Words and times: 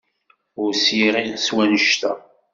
Ur 0.61 0.71
sliɣ 0.83 1.15
s 1.45 1.47
wanect-a. 1.53 2.13